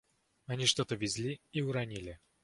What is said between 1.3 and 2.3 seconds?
и уронили.